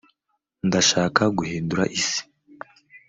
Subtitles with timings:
[0.67, 2.19] ndashaka guhindura isi